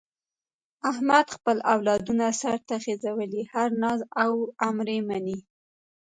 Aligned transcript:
احمد 0.91 1.27
خپل 1.35 1.57
اولادونه 1.73 2.25
سرته 2.41 2.75
خېژولي، 2.83 3.43
هر 3.53 3.69
ناز 3.81 3.99
او 4.23 4.33
امر 4.69 4.87
یې 4.95 5.01
مني. 5.09 5.39